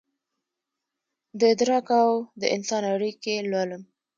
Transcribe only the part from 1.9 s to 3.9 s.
اودانسان اړیکې لولم